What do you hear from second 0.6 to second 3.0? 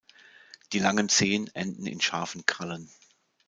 Die langen Zehen enden in scharfen Krallen.